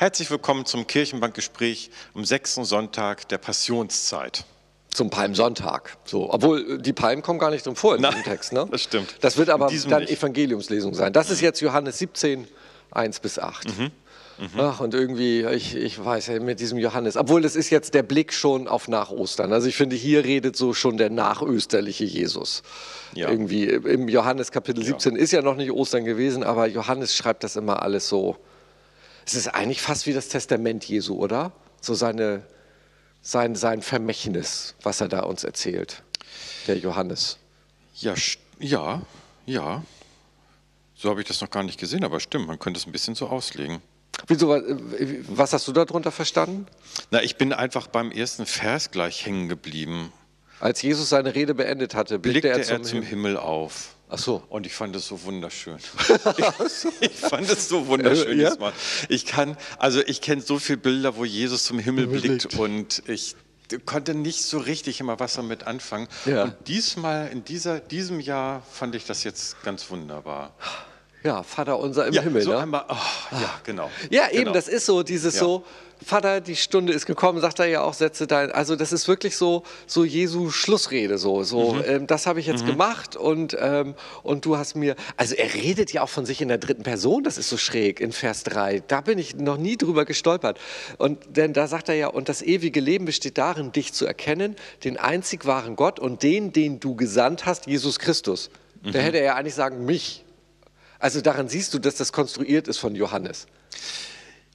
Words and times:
Herzlich 0.00 0.30
willkommen 0.30 0.64
zum 0.64 0.86
Kirchenbankgespräch 0.86 1.90
am 2.14 2.24
sechsten 2.24 2.64
Sonntag 2.64 3.28
der 3.28 3.36
Passionszeit. 3.36 4.46
Zum 4.88 5.10
Palmsonntag. 5.10 5.98
So, 6.06 6.32
obwohl 6.32 6.76
äh, 6.76 6.78
die 6.78 6.94
Palmen 6.94 7.22
kommen 7.22 7.38
gar 7.38 7.50
nicht 7.50 7.66
drin 7.66 7.76
vor 7.76 7.96
in 7.96 8.00
Nein, 8.00 8.12
diesem 8.12 8.24
Text. 8.24 8.54
Ne? 8.54 8.66
das 8.70 8.82
stimmt. 8.82 9.16
Das 9.20 9.36
wird 9.36 9.50
aber 9.50 9.66
dann 9.66 10.00
nicht. 10.00 10.10
Evangeliumslesung 10.10 10.94
sein. 10.94 11.12
Das 11.12 11.28
ist 11.28 11.42
jetzt 11.42 11.60
Johannes 11.60 11.98
17, 11.98 12.48
1 12.92 13.20
bis 13.20 13.38
8. 13.38 13.78
Mhm. 13.78 13.90
Ach, 14.56 14.80
und 14.80 14.94
irgendwie, 14.94 15.42
ich, 15.42 15.76
ich 15.76 16.02
weiß 16.02 16.28
ja, 16.28 16.40
mit 16.40 16.60
diesem 16.60 16.78
Johannes, 16.78 17.18
obwohl 17.18 17.42
das 17.42 17.54
ist 17.54 17.68
jetzt 17.68 17.92
der 17.92 18.02
Blick 18.02 18.32
schon 18.32 18.68
auf 18.68 18.88
nach 18.88 19.10
Ostern. 19.10 19.52
Also 19.52 19.68
ich 19.68 19.76
finde, 19.76 19.96
hier 19.96 20.24
redet 20.24 20.56
so 20.56 20.72
schon 20.72 20.96
der 20.96 21.10
nachösterliche 21.10 22.04
Jesus. 22.04 22.62
Ja. 23.14 23.28
Irgendwie 23.28 23.64
im 23.64 24.08
Johannes 24.08 24.50
Kapitel 24.50 24.82
17 24.82 25.14
ist 25.14 25.32
ja 25.32 25.42
noch 25.42 25.56
nicht 25.56 25.70
Ostern 25.72 26.06
gewesen, 26.06 26.42
aber 26.42 26.66
Johannes 26.68 27.14
schreibt 27.14 27.44
das 27.44 27.56
immer 27.56 27.82
alles 27.82 28.08
so. 28.08 28.38
Es 29.30 29.36
ist 29.36 29.46
eigentlich 29.46 29.80
fast 29.80 30.06
wie 30.06 30.12
das 30.12 30.26
Testament 30.28 30.84
Jesu, 30.84 31.14
oder? 31.16 31.52
So 31.80 31.94
seine, 31.94 32.42
sein, 33.22 33.54
sein 33.54 33.80
Vermächtnis, 33.80 34.74
was 34.82 35.00
er 35.00 35.06
da 35.06 35.20
uns 35.20 35.44
erzählt, 35.44 36.02
der 36.66 36.76
Johannes. 36.78 37.38
Ja, 37.94 38.14
ja, 38.58 39.02
ja. 39.46 39.84
So 40.96 41.10
habe 41.10 41.20
ich 41.22 41.28
das 41.28 41.40
noch 41.40 41.48
gar 41.50 41.62
nicht 41.62 41.78
gesehen, 41.78 42.02
aber 42.02 42.18
stimmt, 42.18 42.48
man 42.48 42.58
könnte 42.58 42.80
es 42.80 42.86
ein 42.86 42.92
bisschen 42.92 43.14
so 43.14 43.28
auslegen. 43.28 43.80
Wieso, 44.26 44.48
wa- 44.48 44.62
was 45.28 45.52
hast 45.52 45.68
du 45.68 45.72
darunter 45.72 46.10
verstanden? 46.10 46.66
Na, 47.12 47.22
ich 47.22 47.36
bin 47.36 47.52
einfach 47.52 47.86
beim 47.86 48.10
ersten 48.10 48.46
Vers 48.46 48.90
gleich 48.90 49.24
hängen 49.26 49.48
geblieben. 49.48 50.12
Als 50.58 50.82
Jesus 50.82 51.08
seine 51.08 51.36
Rede 51.36 51.54
beendet 51.54 51.94
hatte, 51.94 52.18
blickte, 52.18 52.50
Blickte 52.50 52.72
er 52.72 52.82
zum, 52.82 52.96
Himmel. 53.02 53.08
Himmel 53.08 53.36
auf. 53.36 53.94
Ach 54.10 54.18
so. 54.18 54.42
Und 54.48 54.66
ich 54.66 54.74
fand 54.74 54.96
es 54.96 55.06
so 55.06 55.22
wunderschön. 55.22 55.78
ich 57.00 57.10
fand 57.12 57.48
es 57.48 57.68
so 57.68 57.86
wunderschön 57.86 58.40
Ja? 58.40 58.50
diesmal. 58.50 58.72
Ich 59.08 59.24
kann, 59.24 59.56
also 59.78 60.00
ich 60.04 60.20
kenne 60.20 60.42
so 60.42 60.58
viele 60.58 60.78
Bilder, 60.78 61.16
wo 61.16 61.24
Jesus 61.24 61.64
zum 61.64 61.78
Himmel 61.78 62.08
blickt 62.08 62.54
und 62.56 63.02
ich 63.06 63.36
konnte 63.86 64.14
nicht 64.14 64.42
so 64.42 64.58
richtig 64.58 64.98
immer 65.00 65.20
was 65.20 65.34
damit 65.34 65.66
anfangen. 65.66 66.08
Ja. 66.26 66.44
Und 66.44 66.54
diesmal, 66.66 67.28
in 67.28 67.44
dieser, 67.44 67.78
diesem 67.78 68.18
Jahr, 68.18 68.62
fand 68.72 68.96
ich 68.96 69.06
das 69.06 69.22
jetzt 69.22 69.62
ganz 69.62 69.88
wunderbar. 69.90 70.54
Ja, 71.22 71.42
Vater 71.42 71.78
unser 71.78 72.06
im 72.06 72.14
Himmel. 72.14 72.42
so 72.42 72.50
ne? 72.52 72.58
einmal, 72.58 72.84
oh, 72.88 72.94
ja, 73.32 73.60
genau. 73.64 73.90
Ja, 74.10 74.28
eben, 74.30 74.38
genau. 74.44 74.52
das 74.52 74.68
ist 74.68 74.86
so, 74.86 75.02
dieses 75.02 75.34
Ja. 75.34 75.40
so, 75.40 75.64
Vater, 76.02 76.40
die 76.40 76.56
Stunde 76.56 76.94
ist 76.94 77.04
gekommen, 77.04 77.42
sagt 77.42 77.58
er 77.58 77.66
ja 77.66 77.82
auch, 77.82 77.92
setze 77.92 78.26
dein, 78.26 78.50
also 78.52 78.74
das 78.74 78.90
ist 78.90 79.06
wirklich 79.06 79.36
so, 79.36 79.64
so 79.86 80.02
Jesu 80.02 80.48
Schlussrede, 80.48 81.18
so, 81.18 81.42
so, 81.42 81.74
Mhm. 81.74 81.82
ähm, 81.86 82.06
das 82.06 82.26
habe 82.26 82.40
ich 82.40 82.46
jetzt 82.46 82.64
gemacht 82.64 83.16
und, 83.16 83.54
ähm, 83.60 83.94
und 84.22 84.46
du 84.46 84.56
hast 84.56 84.76
mir, 84.76 84.96
also 85.18 85.34
er 85.34 85.52
redet 85.52 85.92
ja 85.92 86.00
auch 86.02 86.08
von 86.08 86.24
sich 86.24 86.40
in 86.40 86.48
der 86.48 86.56
dritten 86.56 86.84
Person, 86.84 87.22
das 87.22 87.36
ist 87.36 87.50
so 87.50 87.58
schräg 87.58 88.00
in 88.00 88.12
Vers 88.12 88.44
3, 88.44 88.82
da 88.88 89.02
bin 89.02 89.18
ich 89.18 89.36
noch 89.36 89.58
nie 89.58 89.76
drüber 89.76 90.06
gestolpert 90.06 90.58
und 90.96 91.18
denn 91.36 91.52
da 91.52 91.66
sagt 91.66 91.90
er 91.90 91.96
ja, 91.96 92.06
und 92.08 92.30
das 92.30 92.40
ewige 92.40 92.80
Leben 92.80 93.04
besteht 93.04 93.36
darin, 93.36 93.70
dich 93.72 93.92
zu 93.92 94.06
erkennen, 94.06 94.56
den 94.84 94.96
einzig 94.96 95.44
wahren 95.44 95.76
Gott 95.76 96.00
und 96.00 96.22
den, 96.22 96.54
den 96.54 96.80
du 96.80 96.94
gesandt 96.96 97.44
hast, 97.44 97.66
Jesus 97.66 97.98
Christus. 97.98 98.48
Mhm. 98.82 98.92
Da 98.92 99.00
hätte 99.00 99.18
er 99.18 99.24
ja 99.24 99.34
eigentlich 99.34 99.54
sagen, 99.54 99.84
mich. 99.84 100.24
Also 101.00 101.20
daran 101.20 101.48
siehst 101.48 101.74
du, 101.74 101.78
dass 101.78 101.96
das 101.96 102.12
konstruiert 102.12 102.68
ist 102.68 102.78
von 102.78 102.94
Johannes. 102.94 103.46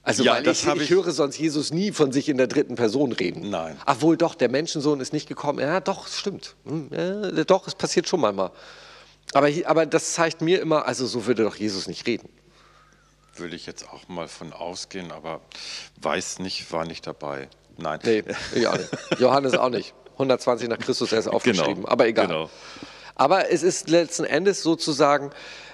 Also 0.03 0.23
Ja, 0.23 0.35
weil 0.35 0.43
das 0.43 0.61
ich, 0.63 0.67
ich 0.73 0.81
ich- 0.83 0.89
höre 0.91 1.11
sonst 1.11 1.38
Jesus 1.38 1.71
nie 1.71 1.91
von 1.91 2.11
sich 2.11 2.29
in 2.29 2.38
der 2.38 2.45
dritten 2.47 2.75
Person 2.75 3.11
reden. 3.11 3.49
Nein. 3.49 3.75
Ach 3.85 4.01
wohl 4.01 4.15
doch, 4.17 4.35
der 4.35 4.49
Menschensohn 4.49 4.99
ist 5.01 5.11
nicht 5.13 5.27
gekommen. 5.27 5.59
Ja, 5.59 5.79
doch, 5.79 6.07
es 6.07 6.19
stimmt. 6.19 6.55
Hm, 6.66 6.89
Ja, 6.91 7.43
doch, 7.43 7.67
es 7.67 7.73
passiert 7.75 8.07
schon 8.07 8.21
manchmal. 8.21 8.51
Aber, 9.33 9.49
aber 9.66 9.85
das 9.88 10.13
zeigt 10.13 10.41
mir 10.41 10.61
immer, 10.61 10.85
also 10.88 11.07
so 11.07 11.25
würde 11.25 11.43
doch 11.43 11.55
Jesus 11.55 11.88
nicht 11.88 12.05
reden. 12.05 12.29
Würde 13.35 13.55
ich 13.55 13.66
jetzt 13.66 13.89
auch 13.89 14.07
mal 14.07 14.27
von 14.27 14.53
ausgehen, 14.53 15.11
aber 15.11 15.41
weiß 16.01 16.39
nicht, 16.39 16.71
war 16.71 16.85
nicht 16.85 17.05
dabei. 17.07 17.49
Nein. 17.77 17.99
Nee, 18.03 18.23
nicht. 18.53 18.69
Johannes 19.19 19.55
auch 19.55 19.69
nicht. 19.69 19.93
120 20.13 20.69
nach 20.69 20.77
Christus 20.77 21.11
erst 21.11 21.27
aufgeschrieben, 21.27 21.75
Genau, 21.81 21.88
aber 21.89 22.07
egal. 22.07 22.27
genau. 22.27 22.49
Aber 23.16 23.51
es 23.51 23.63
ist 23.63 23.89
letzten 23.89 24.23
Endes 24.23 24.61
sozusagen, 24.61 25.31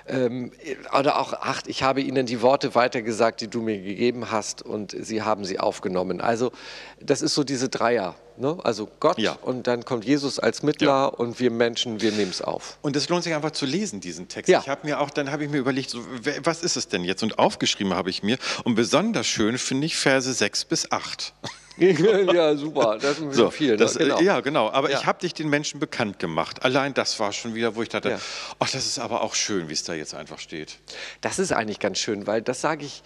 ähm, 0.08 0.52
oder 0.98 1.20
auch, 1.20 1.34
ach, 1.42 1.62
ich 1.68 1.84
habe 1.84 2.02
ihnen 2.02 2.26
die 2.26 2.42
Worte 2.42 2.76
weitergesagt, 2.76 3.42
die 3.42 3.48
du 3.48 3.62
mir 3.62 3.78
gegeben 3.82 4.32
hast 4.32 4.62
und 4.62 4.96
sie 5.00 5.22
haben 5.22 5.46
sie 5.46 5.60
aufgenommen. 5.60 6.22
Also 6.22 6.52
das 7.00 7.22
ist 7.22 7.34
so 7.34 7.44
diese 7.44 7.70
Dreier. 7.70 8.16
Ne? 8.38 8.58
Also 8.64 8.88
Gott 9.00 9.20
Ja. 9.20 9.34
und 9.42 9.68
dann 9.68 9.86
kommt 9.86 10.06
Jesus 10.06 10.40
als 10.40 10.64
Mittler 10.64 10.88
Ja. 10.88 11.06
und 11.06 11.40
wir 11.40 11.52
Menschen, 11.52 12.02
wir 12.02 12.12
nehmen 12.12 12.32
es 12.32 12.42
auf. 12.42 12.78
Und 12.82 12.96
es 12.96 13.08
lohnt 13.10 13.24
sich 13.24 13.34
einfach 13.36 13.52
zu 13.52 13.66
lesen, 13.66 14.00
diesen 14.00 14.28
Text. 14.30 14.50
Ja. 14.50 14.60
Ich 14.62 14.70
habe 14.70 14.88
mir 14.88 15.00
auch, 15.00 15.10
dann 15.12 15.32
habe 15.32 15.44
ich 15.44 15.50
mir 15.52 15.58
überlegt, 15.60 15.90
so, 15.90 16.00
was 16.44 16.64
ist 16.64 16.76
es 16.78 16.88
denn 16.88 17.04
jetzt? 17.04 17.22
Und 17.24 17.38
aufgeschrieben 17.40 17.94
habe 17.94 18.10
ich 18.10 18.24
mir. 18.24 18.38
Und 18.64 18.76
besonders 18.76 19.28
schön 19.28 19.58
finde 19.58 19.86
ich 19.86 19.96
Verse 19.98 20.32
6 20.34 20.66
bis 20.66 20.92
8. 20.92 21.34
ja, 22.34 22.56
super. 22.56 22.98
Das 23.02 23.20
ist 23.20 23.34
So, 23.36 23.50
viel. 23.50 23.72
Ne? 23.72 23.78
das, 23.78 23.96
äh, 23.96 24.24
Ja, 24.24 24.40
genau. 24.42 24.70
Aber 24.70 24.92
Ja. 24.92 25.00
ich 25.00 25.06
habe 25.06 25.20
dich 25.20 25.34
den 25.34 25.50
Menschen 25.50 25.80
bekannt 25.80 26.20
gemacht. 26.20 26.64
Allein 26.64 26.94
das 26.94 27.20
war 27.20 27.32
schon 27.34 27.56
wieder, 27.56 27.76
wo 27.76 27.82
ich 27.82 27.90
dachte, 27.90 28.10
Ja. 28.12 28.20
ach, 28.60 28.70
das 28.70 28.86
ist 28.86 29.00
aber 29.00 29.22
auch 29.22 29.34
schön, 29.36 29.70
wie 29.70 29.74
es 29.74 29.84
da 29.84 29.94
jetzt 29.94 30.14
einfach 30.14 30.40
steht. 30.40 30.78
Das 31.22 31.40
ist 31.40 31.52
eigentlich 31.52 31.80
ganz 31.80 31.98
schön, 32.00 32.28
weil 32.28 32.42
das 32.42 32.62
sage 32.62 32.86
ich, 32.86 33.04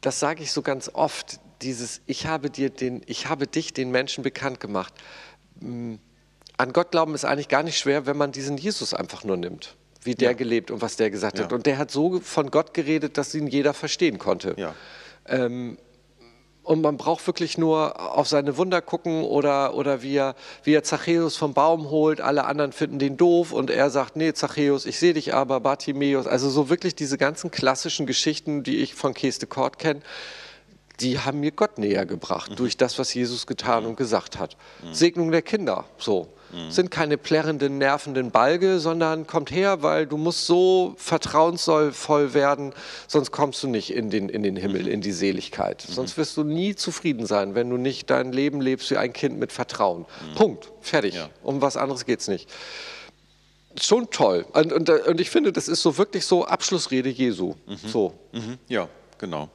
das 0.00 0.20
sage 0.20 0.42
ich 0.42 0.52
so 0.52 0.62
ganz 0.62 0.90
oft. 0.92 1.38
Dieses, 1.62 2.02
ich 2.06 2.26
habe 2.26 2.50
dir 2.50 2.70
den, 2.70 3.02
ich 3.06 3.28
habe 3.28 3.46
dich 3.46 3.72
den 3.72 3.90
Menschen 3.90 4.22
bekannt 4.22 4.60
gemacht. 4.60 4.92
Mm, 5.60 5.94
An 6.56 6.72
Gott 6.72 6.92
glauben 6.92 7.14
ist 7.16 7.24
eigentlich 7.24 7.48
gar 7.48 7.62
nicht 7.64 7.78
schwer, 7.78 8.06
wenn 8.06 8.16
man 8.16 8.30
diesen 8.30 8.56
Jesus 8.56 8.94
einfach 8.94 9.24
nur 9.24 9.36
nimmt, 9.36 9.74
wie 10.02 10.14
der 10.14 10.34
gelebt 10.36 10.70
und 10.70 10.82
was 10.82 10.94
der 10.96 11.10
gesagt 11.10 11.40
hat. 11.40 11.50
Ja. 11.50 11.56
Und 11.56 11.66
der 11.66 11.78
hat 11.78 11.90
so 11.90 12.20
von 12.20 12.50
Gott 12.52 12.74
geredet, 12.74 13.18
dass 13.18 13.34
ihn 13.34 13.48
jeder 13.48 13.74
verstehen 13.74 14.18
konnte. 14.18 14.54
Ja. 14.56 14.74
Und 16.64 16.80
man 16.80 16.96
braucht 16.96 17.26
wirklich 17.26 17.58
nur 17.58 18.16
auf 18.16 18.26
seine 18.26 18.56
Wunder 18.56 18.80
gucken 18.80 19.22
oder, 19.22 19.74
oder 19.74 20.02
wie, 20.02 20.16
er, 20.16 20.34
wie 20.62 20.72
er 20.72 20.82
Zachäus 20.82 21.36
vom 21.36 21.52
Baum 21.52 21.90
holt. 21.90 22.22
Alle 22.22 22.46
anderen 22.46 22.72
finden 22.72 22.98
den 22.98 23.18
doof 23.18 23.52
und 23.52 23.70
er 23.70 23.90
sagt, 23.90 24.16
nee, 24.16 24.32
Zachäus, 24.32 24.86
ich 24.86 24.98
sehe 24.98 25.12
dich 25.12 25.34
aber, 25.34 25.60
Bartimäus. 25.60 26.26
Also 26.26 26.48
so 26.48 26.70
wirklich 26.70 26.94
diese 26.94 27.18
ganzen 27.18 27.50
klassischen 27.50 28.06
Geschichten, 28.06 28.62
die 28.62 28.78
ich 28.78 28.94
von 28.94 29.12
Kees 29.12 29.38
de 29.38 29.48
Kort 29.48 29.78
kenne, 29.78 30.00
die 31.00 31.18
haben 31.18 31.40
mir 31.40 31.50
Gott 31.50 31.78
näher 31.78 32.06
gebracht 32.06 32.52
durch 32.56 32.76
das, 32.76 32.98
was 32.98 33.12
Jesus 33.12 33.46
getan 33.46 33.84
und 33.84 33.96
gesagt 33.96 34.38
hat. 34.38 34.56
Segnung 34.92 35.30
der 35.30 35.42
Kinder, 35.42 35.84
so. 35.98 36.28
Sind 36.70 36.90
keine 36.90 37.18
plärrenden, 37.18 37.78
nervenden 37.78 38.30
Balge, 38.30 38.78
sondern 38.80 39.26
kommt 39.26 39.50
her, 39.50 39.82
weil 39.82 40.06
du 40.06 40.16
musst 40.16 40.46
so 40.46 40.94
vertrauensvoll 40.96 42.34
werden, 42.34 42.72
sonst 43.08 43.30
kommst 43.30 43.62
du 43.62 43.68
nicht 43.68 43.92
in 43.92 44.10
den, 44.10 44.28
in 44.28 44.42
den 44.42 44.56
Himmel, 44.56 44.86
in 44.88 45.00
die 45.00 45.12
Seligkeit. 45.12 45.82
Sonst 45.82 46.16
wirst 46.16 46.36
du 46.36 46.44
nie 46.44 46.74
zufrieden 46.74 47.26
sein, 47.26 47.54
wenn 47.54 47.70
du 47.70 47.76
nicht 47.76 48.10
dein 48.10 48.32
Leben 48.32 48.60
lebst 48.60 48.90
wie 48.90 48.96
ein 48.96 49.12
Kind 49.12 49.38
mit 49.38 49.52
Vertrauen. 49.52 50.06
Punkt. 50.34 50.70
Fertig. 50.80 51.14
Ja. 51.14 51.28
Um 51.42 51.60
was 51.60 51.76
anderes 51.76 52.04
geht's 52.04 52.28
nicht. 52.28 52.48
Schon 53.80 54.10
toll. 54.10 54.46
Und, 54.52 54.72
und, 54.72 54.88
und 54.88 55.20
ich 55.20 55.30
finde, 55.30 55.52
das 55.52 55.68
ist 55.68 55.82
so 55.82 55.98
wirklich 55.98 56.24
so 56.24 56.44
Abschlussrede 56.44 57.08
Jesu. 57.08 57.54
So. 57.86 58.14
Mhm. 58.32 58.58
Ja, 58.68 58.88
genau. 59.18 59.48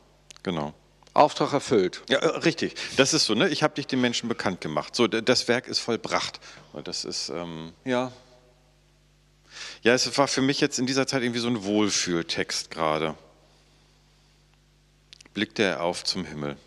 Genau. 0.43 0.73
Auftrag 1.19 1.51
erfüllt. 1.51 2.01
Ja, 2.09 2.19
äh, 2.19 2.37
richtig. 2.39 2.75
Das 2.95 3.13
ist 3.13 3.25
so, 3.25 3.35
ne? 3.35 3.49
Ich 3.49 3.61
habe 3.61 3.75
dich 3.75 3.87
den 3.87 3.99
Menschen 3.99 4.29
bekannt 4.29 4.61
gemacht. 4.61 4.95
So, 4.95 5.07
das 5.07 5.47
Werk 5.47 5.67
ist 5.67 5.79
vollbracht. 5.79 6.39
Und 6.71 6.87
das 6.87 7.03
ist, 7.03 7.29
ähm, 7.29 7.73
ja. 7.83 8.11
Ja, 9.81 9.93
es 9.93 10.17
war 10.17 10.27
für 10.27 10.41
mich 10.41 10.61
jetzt 10.61 10.79
in 10.79 10.85
dieser 10.85 11.07
Zeit 11.07 11.21
irgendwie 11.21 11.41
so 11.41 11.49
ein 11.49 11.63
Wohlfühltext 11.63 12.71
gerade. 12.71 13.15
Blickte 15.33 15.63
er 15.63 15.83
auf 15.83 16.03
zum 16.05 16.23
Himmel. 16.25 16.57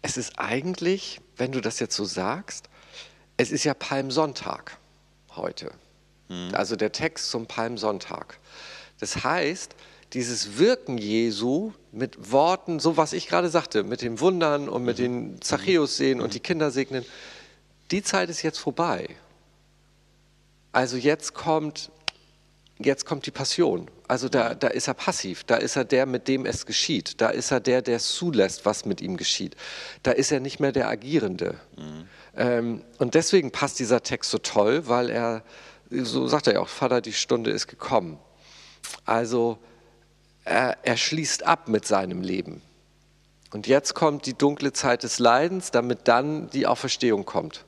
Es 0.00 0.16
ist 0.16 0.38
eigentlich, 0.38 1.20
wenn 1.36 1.52
du 1.52 1.60
das 1.60 1.80
jetzt 1.80 1.94
so 1.94 2.04
sagst, 2.04 2.68
es 3.36 3.50
ist 3.50 3.64
ja 3.64 3.74
Palmsonntag 3.74 4.78
heute. 5.36 5.72
Also 6.52 6.76
der 6.76 6.92
Text 6.92 7.30
zum 7.30 7.46
Palmsonntag. 7.46 8.38
Das 9.00 9.24
heißt, 9.24 9.74
dieses 10.12 10.58
Wirken 10.58 10.96
Jesu 10.98 11.72
mit 11.92 12.32
Worten, 12.32 12.80
so 12.80 12.96
was 12.96 13.12
ich 13.12 13.28
gerade 13.28 13.48
sagte, 13.48 13.84
mit 13.84 14.02
den 14.02 14.20
Wundern 14.20 14.68
und 14.68 14.84
mit 14.84 14.98
den 14.98 15.40
Zachäus 15.42 15.96
sehen 15.96 16.20
und 16.20 16.34
die 16.34 16.40
Kinder 16.40 16.70
segnen, 16.70 17.04
die 17.90 18.02
Zeit 18.02 18.30
ist 18.30 18.42
jetzt 18.42 18.58
vorbei. 18.58 19.08
Also 20.72 20.96
jetzt 20.96 21.34
kommt, 21.34 21.90
jetzt 22.78 23.04
kommt 23.04 23.26
die 23.26 23.30
Passion. 23.30 23.90
Also 24.06 24.28
da, 24.28 24.54
da 24.54 24.68
ist 24.68 24.88
er 24.88 24.94
passiv, 24.94 25.44
da 25.44 25.56
ist 25.56 25.76
er 25.76 25.84
der, 25.84 26.06
mit 26.06 26.28
dem 26.28 26.46
es 26.46 26.64
geschieht. 26.64 27.20
Da 27.20 27.28
ist 27.28 27.50
er 27.50 27.60
der, 27.60 27.82
der 27.82 27.96
es 27.96 28.14
zulässt, 28.14 28.64
was 28.64 28.86
mit 28.86 29.00
ihm 29.02 29.16
geschieht. 29.18 29.56
Da 30.02 30.12
ist 30.12 30.32
er 30.32 30.40
nicht 30.40 30.60
mehr 30.60 30.72
der 30.72 30.88
Agierende. 30.88 31.56
Ähm, 32.36 32.82
und 32.98 33.14
deswegen 33.14 33.50
passt 33.50 33.78
dieser 33.78 34.02
Text 34.02 34.30
so 34.30 34.38
toll, 34.38 34.88
weil 34.88 35.10
er, 35.10 35.42
so 35.90 36.26
sagt 36.26 36.46
er 36.46 36.54
ja 36.54 36.60
auch, 36.60 36.68
Vater, 36.68 37.02
die 37.02 37.12
Stunde 37.12 37.50
ist 37.50 37.66
gekommen. 37.66 38.18
Also 39.04 39.58
er, 40.48 40.96
schließt 40.96 41.46
ab 41.46 41.68
mit 41.68 41.86
seinem 41.86 42.22
Leben. 42.22 42.62
Und 43.52 43.66
jetzt 43.66 43.94
kommt 43.94 44.26
die 44.26 44.34
dunkle 44.34 44.72
Zeit 44.72 45.02
des 45.02 45.18
Leidens, 45.18 45.70
damit 45.70 46.06
dann 46.08 46.50
die 46.50 46.66
Auferstehung 46.66 47.24
kommt. 47.24 47.64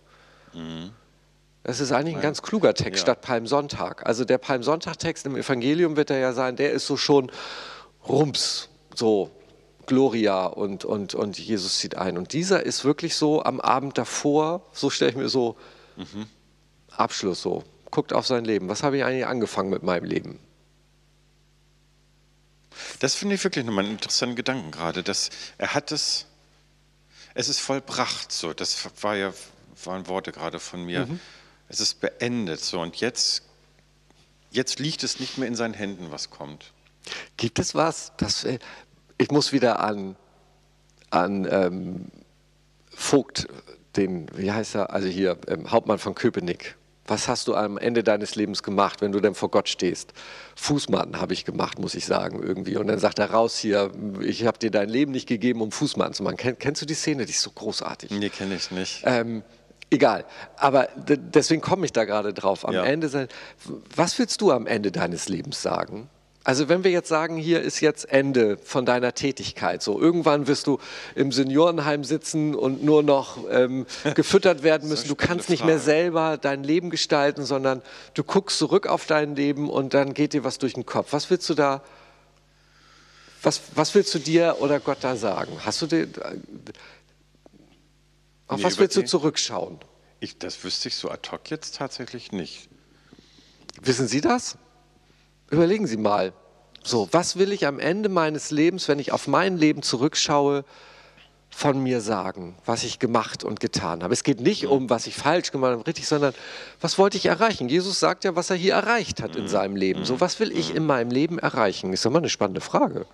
Das 1.62 1.80
ist 1.80 1.92
eigentlich 1.92 2.16
ein 2.16 2.22
ganz 2.22 2.42
kluger 2.42 2.74
Text 2.74 3.00
Ja. 3.00 3.14
statt 3.14 3.22
Palmsonntag. 3.22 4.06
Also 4.06 4.24
der 4.24 4.38
Palmsonntag-Text 4.38 5.26
im 5.26 5.36
Evangelium 5.36 5.96
wird 5.96 6.10
er 6.10 6.18
ja 6.18 6.32
sein, 6.32 6.56
der 6.56 6.72
ist 6.72 6.86
so 6.86 6.96
schon 6.96 7.30
rums, 8.06 8.68
so 8.94 9.30
Gloria 9.86 10.46
und, 10.46 10.84
und, 10.84 11.14
und 11.14 11.38
Jesus 11.38 11.78
zieht 11.78 11.96
ein. 11.96 12.16
Und 12.16 12.32
dieser 12.32 12.64
ist 12.64 12.84
wirklich 12.84 13.14
so 13.16 13.42
am 13.42 13.60
Abend 13.60 13.98
davor, 13.98 14.62
so 14.72 14.90
stelle 14.90 15.10
ich 15.10 15.16
mir 15.16 15.28
so 15.28 15.56
mhm. 15.96 16.26
Abschluss 16.90 17.42
so, 17.42 17.64
guckt 17.90 18.12
auf 18.12 18.26
sein 18.26 18.44
Leben. 18.44 18.68
Was 18.68 18.82
habe 18.82 18.98
ich 18.98 19.04
eigentlich 19.04 19.26
angefangen 19.26 19.70
mit 19.70 19.82
meinem 19.82 20.04
Leben? 20.04 20.38
Das 22.98 23.14
finde 23.14 23.34
ich 23.34 23.44
wirklich 23.44 23.64
nochmal 23.64 23.84
einen 23.84 23.94
interessanten 23.94 24.36
Gedanken 24.36 24.70
gerade, 24.70 25.02
dass 25.02 25.30
er 25.58 25.74
hat 25.74 25.92
es, 25.92 26.26
es 27.34 27.48
ist 27.48 27.60
vollbracht, 27.60 28.32
so, 28.32 28.52
das 28.52 28.88
war 29.02 29.16
ja, 29.16 29.32
waren 29.84 30.06
Worte 30.06 30.32
gerade 30.32 30.60
von 30.60 30.84
mir. 30.84 31.06
Mhm. 31.06 31.20
Es 31.68 31.80
ist 31.80 32.00
beendet, 32.00 32.60
so, 32.60 32.80
und 32.80 32.96
jetzt, 32.96 33.42
jetzt 34.50 34.78
liegt 34.78 35.04
es 35.04 35.20
nicht 35.20 35.38
mehr 35.38 35.46
in 35.46 35.54
seinen 35.54 35.74
Händen, 35.74 36.10
was 36.10 36.30
kommt. 36.30 36.72
Gibt 37.36 37.58
es 37.58 37.74
was, 37.74 38.12
das, 38.16 38.44
äh, 38.44 38.58
ich 39.18 39.30
muss 39.30 39.52
wieder 39.52 39.80
an, 39.80 40.16
an 41.10 41.46
ähm, 41.50 42.06
Vogt, 42.92 43.48
den, 43.96 44.28
wie 44.36 44.52
heißt 44.52 44.74
er, 44.74 44.92
also 44.92 45.08
hier, 45.08 45.38
ähm, 45.48 45.70
Hauptmann 45.70 45.98
von 45.98 46.14
Köpenick, 46.14 46.76
was 47.10 47.26
hast 47.28 47.48
du 47.48 47.54
am 47.56 47.76
Ende 47.76 48.04
deines 48.04 48.36
Lebens 48.36 48.62
gemacht, 48.62 49.00
wenn 49.02 49.10
du 49.10 49.20
denn 49.20 49.34
vor 49.34 49.50
Gott 49.50 49.68
stehst? 49.68 50.12
Fußmatten 50.54 51.20
habe 51.20 51.32
ich 51.32 51.44
gemacht, 51.44 51.78
muss 51.78 51.94
ich 51.94 52.06
sagen, 52.06 52.40
irgendwie. 52.42 52.76
Und 52.76 52.86
dann 52.86 53.00
sagt 53.00 53.18
er 53.18 53.32
raus 53.32 53.58
hier, 53.58 53.90
ich 54.20 54.46
habe 54.46 54.58
dir 54.58 54.70
dein 54.70 54.88
Leben 54.88 55.10
nicht 55.10 55.28
gegeben, 55.28 55.60
um 55.60 55.72
Fußmatten 55.72 56.14
zu 56.14 56.22
machen. 56.22 56.36
Kenn, 56.36 56.58
kennst 56.58 56.80
du 56.80 56.86
die 56.86 56.94
Szene? 56.94 57.26
Die 57.26 57.32
ist 57.32 57.42
so 57.42 57.50
großartig. 57.50 58.12
Nee, 58.12 58.28
kenne 58.28 58.54
ich 58.54 58.70
nicht. 58.70 59.02
Ähm, 59.04 59.42
egal. 59.90 60.24
Aber 60.56 60.88
deswegen 60.96 61.60
komme 61.60 61.84
ich 61.84 61.92
da 61.92 62.04
gerade 62.04 62.32
drauf. 62.32 62.66
Am 62.66 62.74
ja. 62.74 62.84
Ende, 62.84 63.28
was 63.96 64.18
willst 64.18 64.40
du 64.40 64.52
am 64.52 64.66
Ende 64.66 64.92
deines 64.92 65.28
Lebens 65.28 65.60
sagen? 65.60 66.08
Also 66.42 66.70
wenn 66.70 66.84
wir 66.84 66.90
jetzt 66.90 67.08
sagen, 67.08 67.36
hier 67.36 67.60
ist 67.60 67.80
jetzt 67.80 68.08
Ende 68.08 68.56
von 68.56 68.86
deiner 68.86 69.14
Tätigkeit, 69.14 69.82
so 69.82 70.00
irgendwann 70.00 70.46
wirst 70.46 70.66
du 70.66 70.78
im 71.14 71.32
Seniorenheim 71.32 72.02
sitzen 72.02 72.54
und 72.54 72.82
nur 72.82 73.02
noch 73.02 73.38
ähm, 73.50 73.86
gefüttert 74.14 74.62
werden 74.62 74.88
müssen. 74.88 75.08
Du 75.08 75.16
kannst 75.16 75.50
nicht 75.50 75.66
mehr 75.66 75.78
selber 75.78 76.38
dein 76.38 76.64
Leben 76.64 76.88
gestalten, 76.88 77.44
sondern 77.44 77.82
du 78.14 78.24
guckst 78.24 78.58
zurück 78.58 78.86
auf 78.86 79.04
dein 79.04 79.36
Leben 79.36 79.68
und 79.68 79.92
dann 79.92 80.14
geht 80.14 80.32
dir 80.32 80.42
was 80.42 80.56
durch 80.56 80.72
den 80.72 80.86
Kopf. 80.86 81.12
Was 81.12 81.28
willst 81.28 81.48
du 81.50 81.54
da? 81.54 81.82
Was, 83.42 83.60
was 83.74 83.94
willst 83.94 84.14
du 84.14 84.18
dir 84.18 84.56
oder 84.60 84.80
Gott 84.80 84.98
da 85.02 85.16
sagen? 85.16 85.52
Hast 85.60 85.82
du 85.82 85.86
dir, 85.86 86.08
auf 88.46 88.58
nee, 88.58 88.64
was 88.64 88.78
willst 88.78 88.96
du 88.96 89.04
zurückschauen? 89.04 89.78
Ich, 90.20 90.38
das 90.38 90.64
wüsste 90.64 90.88
ich 90.88 90.96
so 90.96 91.10
ad 91.10 91.30
hoc 91.30 91.50
jetzt 91.50 91.76
tatsächlich 91.76 92.32
nicht. 92.32 92.68
Wissen 93.82 94.08
Sie 94.08 94.20
das? 94.22 94.56
Überlegen 95.50 95.86
Sie 95.86 95.96
mal, 95.96 96.32
so, 96.82 97.08
was 97.12 97.36
will 97.36 97.52
ich 97.52 97.66
am 97.66 97.78
Ende 97.78 98.08
meines 98.08 98.50
Lebens, 98.50 98.88
wenn 98.88 98.98
ich 98.98 99.12
auf 99.12 99.26
mein 99.26 99.58
Leben 99.58 99.82
zurückschaue, 99.82 100.64
von 101.50 101.82
mir 101.82 102.00
sagen, 102.00 102.54
was 102.64 102.84
ich 102.84 102.98
gemacht 102.98 103.42
und 103.44 103.60
getan 103.60 104.02
habe. 104.02 104.14
Es 104.14 104.22
geht 104.22 104.40
nicht 104.40 104.66
um, 104.66 104.88
was 104.88 105.06
ich 105.06 105.16
falsch 105.16 105.50
gemacht 105.50 105.72
habe, 105.72 105.86
richtig, 105.86 106.06
sondern 106.06 106.32
was 106.80 106.96
wollte 106.96 107.16
ich 107.16 107.26
erreichen? 107.26 107.68
Jesus 107.68 107.98
sagt 107.98 108.24
ja, 108.24 108.36
was 108.36 108.50
er 108.50 108.56
hier 108.56 108.74
erreicht 108.74 109.20
hat 109.20 109.36
in 109.36 109.42
mhm. 109.42 109.48
seinem 109.48 109.76
Leben. 109.76 110.04
So, 110.04 110.20
was 110.20 110.38
will 110.38 110.56
ich 110.56 110.70
mhm. 110.70 110.76
in 110.76 110.86
meinem 110.86 111.10
Leben 111.10 111.38
erreichen? 111.38 111.92
Ist 111.92 112.04
doch 112.04 112.10
mal 112.10 112.18
eine 112.18 112.28
spannende 112.28 112.60
Frage. 112.60 113.04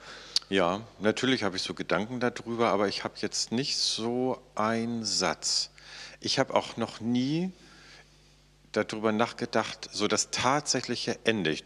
Ja, 0.49 0.83
natürlich 1.01 1.43
habe 1.43 1.57
ich 1.57 1.63
so 1.63 1.75
Gedanken 1.75 2.21
darüber, 2.21 2.69
aber 2.69 2.87
ich 2.87 3.03
habe 3.03 3.15
jetzt 3.17 3.51
nicht 3.51 3.79
so 3.79 4.39
einen 4.55 5.05
Satz. 5.05 5.71
Ich 6.21 6.39
habe 6.39 6.55
auch 6.55 6.77
noch 6.77 7.01
nie 7.01 7.51
darüber 8.71 9.11
nachgedacht, 9.11 9.89
so 9.93 10.07
das 10.07 10.31
tatsächliche 10.31 11.19
Ende. 11.25 11.51
Ich 11.51 11.65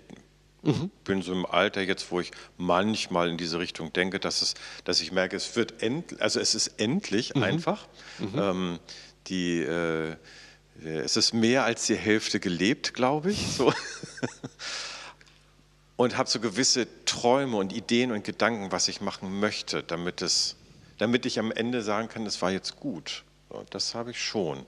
Mhm. 0.62 0.90
bin 1.04 1.22
so 1.22 1.32
im 1.32 1.46
Alter 1.46 1.80
jetzt, 1.80 2.10
wo 2.10 2.20
ich 2.20 2.32
manchmal 2.58 3.30
in 3.30 3.38
diese 3.38 3.58
Richtung 3.58 3.92
denke, 3.92 4.20
dass, 4.20 4.42
es, 4.42 4.54
dass 4.84 5.00
ich 5.00 5.10
merke, 5.10 5.36
es 5.36 5.56
wird 5.56 5.82
end, 5.82 6.20
also 6.20 6.38
es 6.38 6.54
ist 6.54 6.78
endlich 6.78 7.34
mhm. 7.34 7.42
einfach. 7.42 7.86
Mhm. 8.18 8.38
Ähm, 8.38 8.78
die, 9.28 9.60
äh, 9.60 10.16
es 10.84 11.16
ist 11.16 11.34
mehr 11.34 11.64
als 11.64 11.86
die 11.86 11.96
Hälfte 11.96 12.40
gelebt, 12.40 12.94
glaube 12.94 13.32
ich. 13.32 13.46
So. 13.46 13.72
und 15.96 16.16
habe 16.16 16.28
so 16.28 16.40
gewisse 16.40 16.86
Träume 17.04 17.56
und 17.56 17.72
Ideen 17.72 18.12
und 18.12 18.24
Gedanken, 18.24 18.72
was 18.72 18.88
ich 18.88 19.00
machen 19.00 19.40
möchte, 19.40 19.82
damit, 19.82 20.22
es, 20.22 20.56
damit 20.98 21.26
ich 21.26 21.38
am 21.38 21.52
Ende 21.52 21.82
sagen 21.82 22.08
kann, 22.08 22.24
es 22.26 22.40
war 22.40 22.50
jetzt 22.50 22.76
gut. 22.76 23.24
Das 23.70 23.94
habe 23.94 24.12
ich 24.12 24.22
schon. 24.22 24.64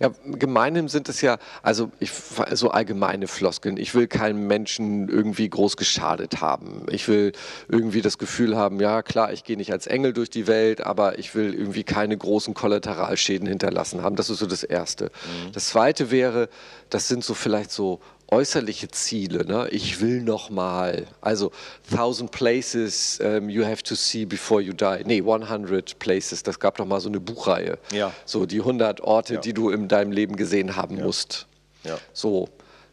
Ja, 0.00 0.10
gemeinhin 0.24 0.88
sind 0.88 1.08
es 1.08 1.20
ja, 1.20 1.38
also 1.62 1.90
ich, 1.98 2.10
so 2.52 2.70
allgemeine 2.70 3.28
Floskeln. 3.28 3.76
Ich 3.76 3.94
will 3.94 4.06
keinem 4.06 4.46
Menschen 4.46 5.08
irgendwie 5.08 5.48
groß 5.48 5.76
geschadet 5.76 6.40
haben. 6.40 6.86
Ich 6.90 7.08
will 7.08 7.32
irgendwie 7.68 8.02
das 8.02 8.18
Gefühl 8.18 8.56
haben, 8.56 8.80
ja 8.80 9.02
klar, 9.02 9.32
ich 9.32 9.44
gehe 9.44 9.56
nicht 9.56 9.72
als 9.72 9.86
Engel 9.86 10.12
durch 10.12 10.30
die 10.30 10.46
Welt, 10.46 10.80
aber 10.80 11.18
ich 11.18 11.34
will 11.34 11.54
irgendwie 11.54 11.84
keine 11.84 12.16
großen 12.16 12.54
Kollateralschäden 12.54 13.46
hinterlassen 13.48 14.02
haben. 14.02 14.16
Das 14.16 14.30
ist 14.30 14.38
so 14.38 14.46
das 14.46 14.64
Erste. 14.64 15.06
Mhm. 15.06 15.52
Das 15.52 15.68
Zweite 15.68 16.10
wäre, 16.10 16.48
das 16.90 17.08
sind 17.08 17.24
so 17.24 17.34
vielleicht 17.34 17.70
so 17.70 18.00
äußerliche 18.28 18.88
Ziele. 18.88 19.44
Ne? 19.44 19.68
Ich 19.70 20.00
will 20.00 20.22
noch 20.22 20.50
mal, 20.50 21.06
also 21.20 21.52
1000 21.90 22.30
places 22.30 23.20
um, 23.20 23.48
you 23.48 23.64
have 23.64 23.82
to 23.82 23.94
see 23.94 24.24
before 24.24 24.60
you 24.60 24.72
die. 24.72 25.02
Nee, 25.04 25.22
100 25.22 25.98
places, 25.98 26.42
das 26.42 26.58
gab 26.58 26.76
doch 26.76 26.86
mal 26.86 27.00
so 27.00 27.08
eine 27.08 27.20
Buchreihe. 27.20 27.78
Ja. 27.92 28.12
So 28.24 28.46
die 28.46 28.60
100 28.60 29.00
Orte, 29.00 29.34
ja. 29.34 29.40
die 29.40 29.52
du 29.52 29.70
in 29.70 29.88
deinem 29.88 30.12
Leben 30.12 30.36
gesehen 30.36 30.76
haben 30.76 30.98
ja. 30.98 31.04
musst. 31.04 31.46
Ja. 31.84 31.98
So. 32.12 32.48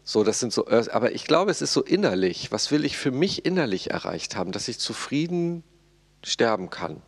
So, 0.06 0.22
das 0.22 0.38
sind 0.38 0.52
so, 0.52 0.68
aber 0.68 1.12
ich 1.12 1.24
glaube, 1.24 1.50
es 1.50 1.62
ist 1.62 1.72
so 1.72 1.82
innerlich. 1.82 2.52
Was 2.52 2.70
will 2.70 2.84
ich 2.84 2.98
für 2.98 3.10
mich 3.10 3.46
innerlich 3.46 3.90
erreicht 3.90 4.36
haben, 4.36 4.52
dass 4.52 4.68
ich 4.68 4.78
zufrieden 4.78 5.64
sterben 6.22 6.68
kann? 6.68 7.00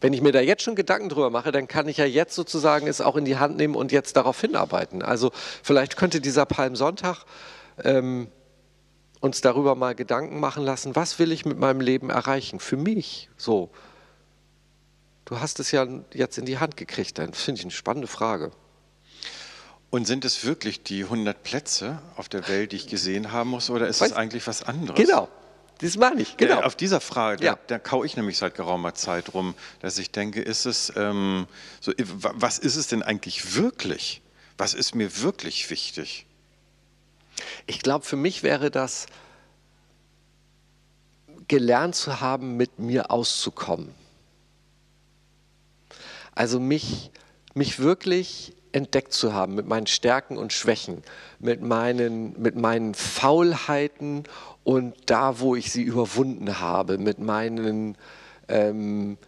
Wenn 0.00 0.12
ich 0.12 0.20
mir 0.22 0.32
da 0.32 0.40
jetzt 0.40 0.62
schon 0.62 0.76
Gedanken 0.76 1.08
drüber 1.08 1.30
mache, 1.30 1.50
dann 1.50 1.66
kann 1.66 1.88
ich 1.88 1.96
ja 1.96 2.04
jetzt 2.04 2.34
sozusagen 2.34 2.86
es 2.86 3.00
auch 3.00 3.16
in 3.16 3.24
die 3.24 3.38
Hand 3.38 3.56
nehmen 3.56 3.74
und 3.74 3.90
jetzt 3.90 4.16
darauf 4.16 4.40
hinarbeiten. 4.40 5.02
Also 5.02 5.32
vielleicht 5.62 5.96
könnte 5.96 6.20
dieser 6.20 6.46
Palmsonntag 6.46 7.24
ähm, 7.82 8.28
uns 9.20 9.40
darüber 9.40 9.74
mal 9.74 9.94
Gedanken 9.94 10.38
machen 10.38 10.64
lassen, 10.64 10.94
was 10.94 11.18
will 11.18 11.32
ich 11.32 11.44
mit 11.44 11.58
meinem 11.58 11.80
Leben 11.80 12.10
erreichen? 12.10 12.60
Für 12.60 12.76
mich 12.76 13.28
so. 13.36 13.70
Du 15.24 15.40
hast 15.40 15.60
es 15.60 15.72
ja 15.72 15.86
jetzt 16.14 16.38
in 16.38 16.46
die 16.46 16.58
Hand 16.58 16.76
gekriegt, 16.76 17.18
das 17.18 17.42
finde 17.42 17.58
ich 17.58 17.64
eine 17.64 17.72
spannende 17.72 18.08
Frage. 18.08 18.52
Und 19.90 20.06
sind 20.06 20.24
es 20.24 20.44
wirklich 20.44 20.82
die 20.82 21.04
100 21.04 21.42
Plätze 21.42 21.98
auf 22.16 22.28
der 22.28 22.46
Welt, 22.48 22.72
die 22.72 22.76
ich 22.76 22.88
gesehen 22.88 23.32
haben 23.32 23.50
muss, 23.50 23.70
oder 23.70 23.88
ist 23.88 24.02
es 24.02 24.12
eigentlich 24.12 24.46
was 24.46 24.62
anderes? 24.62 24.98
Genau, 25.00 25.28
das 25.78 25.96
meine 25.96 26.22
ich, 26.22 26.36
genau. 26.36 26.60
Äh, 26.60 26.64
auf 26.64 26.74
dieser 26.74 27.00
Frage, 27.00 27.44
ja. 27.44 27.54
da, 27.54 27.60
da 27.66 27.78
kau 27.78 28.04
ich 28.04 28.16
nämlich 28.16 28.38
seit 28.38 28.54
geraumer 28.54 28.94
Zeit 28.94 29.34
rum, 29.34 29.54
dass 29.80 29.98
ich 29.98 30.10
denke, 30.10 30.42
ist 30.42 30.66
es, 30.66 30.92
ähm, 30.96 31.46
so, 31.80 31.92
was 31.98 32.58
ist 32.58 32.76
es 32.76 32.88
denn 32.88 33.02
eigentlich 33.02 33.54
wirklich? 33.54 34.22
Was 34.56 34.74
ist 34.74 34.94
mir 34.94 35.22
wirklich 35.22 35.70
wichtig? 35.70 36.26
Ich 37.66 37.80
glaube, 37.80 38.04
für 38.04 38.16
mich 38.16 38.42
wäre 38.42 38.70
das, 38.70 39.06
gelernt 41.46 41.94
zu 41.94 42.20
haben, 42.20 42.56
mit 42.56 42.78
mir 42.78 43.10
auszukommen. 43.10 43.94
Also 46.34 46.60
mich, 46.60 47.10
mich 47.54 47.78
wirklich 47.78 48.54
entdeckt 48.72 49.12
zu 49.12 49.32
haben 49.32 49.54
mit 49.54 49.66
meinen 49.66 49.86
Stärken 49.86 50.36
und 50.36 50.52
Schwächen, 50.52 51.02
mit 51.38 51.62
meinen, 51.62 52.40
mit 52.40 52.56
meinen 52.56 52.94
Faulheiten 52.94 54.24
und 54.64 54.94
da, 55.06 55.40
wo 55.40 55.56
ich 55.56 55.72
sie 55.72 55.82
überwunden 55.82 56.60
habe, 56.60 56.98
mit 56.98 57.18
meinen 57.18 57.96
ähm, 58.48 59.18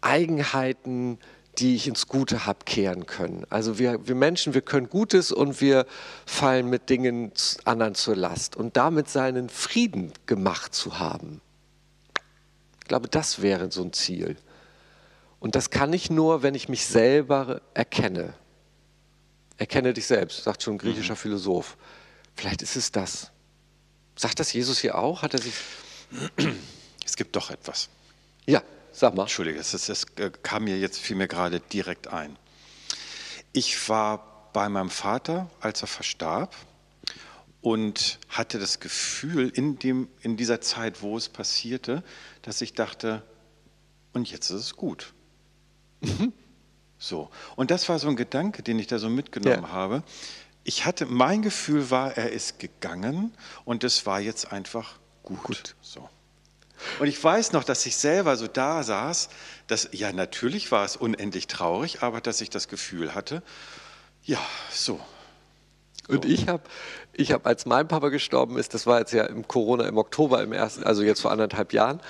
Eigenheiten, 0.00 1.18
die 1.58 1.74
ich 1.74 1.88
ins 1.88 2.06
Gute 2.06 2.46
habe 2.46 2.60
kehren 2.64 3.06
können. 3.06 3.46
Also 3.48 3.78
wir, 3.78 4.06
wir 4.06 4.14
Menschen, 4.14 4.54
wir 4.54 4.60
können 4.60 4.88
Gutes 4.88 5.32
und 5.32 5.60
wir 5.60 5.86
fallen 6.26 6.68
mit 6.68 6.90
Dingen 6.90 7.32
anderen 7.64 7.94
zur 7.94 8.14
Last. 8.16 8.56
Und 8.56 8.76
damit 8.76 9.08
seinen 9.08 9.48
Frieden 9.48 10.12
gemacht 10.26 10.74
zu 10.74 10.98
haben. 10.98 11.40
Ich 12.80 12.88
glaube, 12.88 13.08
das 13.08 13.42
wäre 13.42 13.72
so 13.72 13.82
ein 13.82 13.92
Ziel. 13.92 14.36
Und 15.40 15.54
das 15.54 15.70
kann 15.70 15.92
ich 15.92 16.10
nur, 16.10 16.42
wenn 16.42 16.54
ich 16.54 16.68
mich 16.68 16.86
selber 16.86 17.60
erkenne. 17.74 18.34
Erkenne 19.58 19.92
dich 19.92 20.06
selbst, 20.06 20.44
sagt 20.44 20.62
schon 20.62 20.74
ein 20.74 20.78
griechischer 20.78 21.14
mhm. 21.14 21.18
Philosoph. 21.18 21.76
Vielleicht 22.34 22.62
ist 22.62 22.76
es 22.76 22.92
das. 22.92 23.30
Sagt 24.14 24.40
das 24.40 24.52
Jesus 24.52 24.78
hier 24.78 24.96
auch? 24.96 25.22
Hat 25.22 25.34
er 25.34 25.40
sich. 25.40 25.54
Es 27.04 27.16
gibt 27.16 27.36
doch 27.36 27.50
etwas. 27.50 27.88
Ja, 28.46 28.62
sag 28.92 29.14
mal. 29.14 29.22
Entschuldige, 29.22 29.58
es, 29.58 29.74
es, 29.74 29.88
es 29.88 30.06
kam 30.42 30.64
mir 30.64 30.76
jetzt 30.76 30.98
fiel 30.98 31.16
mir 31.16 31.28
gerade 31.28 31.60
direkt 31.60 32.08
ein. 32.08 32.36
Ich 33.52 33.88
war 33.88 34.50
bei 34.52 34.68
meinem 34.68 34.90
Vater, 34.90 35.48
als 35.60 35.82
er 35.82 35.86
verstarb, 35.86 36.54
und 37.60 38.18
hatte 38.28 38.58
das 38.58 38.80
Gefühl 38.80 39.48
in, 39.48 39.78
dem, 39.78 40.08
in 40.20 40.36
dieser 40.36 40.60
Zeit, 40.60 41.02
wo 41.02 41.16
es 41.16 41.28
passierte, 41.28 42.04
dass 42.42 42.60
ich 42.60 42.74
dachte, 42.74 43.22
und 44.12 44.30
jetzt 44.30 44.50
ist 44.50 44.60
es 44.60 44.76
gut. 44.76 45.14
So. 47.06 47.30
Und 47.54 47.70
das 47.70 47.88
war 47.88 47.98
so 47.98 48.08
ein 48.08 48.16
Gedanke, 48.16 48.62
den 48.62 48.78
ich 48.78 48.86
da 48.86 48.98
so 48.98 49.08
mitgenommen 49.08 49.62
ja. 49.62 49.72
habe 49.72 50.02
ich 50.66 50.84
hatte, 50.84 51.06
mein 51.06 51.42
Gefühl 51.42 51.90
war, 51.92 52.16
er 52.16 52.32
ist 52.32 52.58
gegangen 52.58 53.32
und 53.64 53.84
es 53.84 54.04
war 54.04 54.18
jetzt 54.18 54.52
einfach 54.52 54.98
gut. 55.22 55.42
gut. 55.44 55.76
So. 55.80 56.08
Und 56.98 57.06
ich 57.06 57.22
weiß 57.22 57.52
noch, 57.52 57.62
dass 57.62 57.86
ich 57.86 57.96
selber 57.96 58.36
so 58.36 58.48
da 58.48 58.82
saß, 58.82 59.28
dass, 59.68 59.88
ja, 59.92 60.12
natürlich 60.12 60.72
war 60.72 60.84
es 60.84 60.96
unendlich 60.96 61.46
traurig, 61.46 62.02
aber 62.02 62.20
dass 62.20 62.40
ich 62.40 62.50
das 62.50 62.66
Gefühl 62.66 63.14
hatte, 63.14 63.44
ja, 64.24 64.40
so. 64.72 65.00
Und 66.08 66.24
ich 66.24 66.48
habe, 66.48 66.64
ich 67.12 67.30
hab, 67.30 67.46
als 67.46 67.64
mein 67.64 67.86
Papa 67.86 68.08
gestorben 68.08 68.58
ist, 68.58 68.74
das 68.74 68.86
war 68.86 68.98
jetzt 68.98 69.12
ja 69.12 69.24
im 69.24 69.46
Corona 69.46 69.86
im 69.86 69.98
Oktober 69.98 70.42
im 70.42 70.52
ersten, 70.52 70.82
also 70.82 71.02
jetzt 71.04 71.20
vor 71.20 71.30
anderthalb 71.30 71.72
Jahren, 71.72 72.00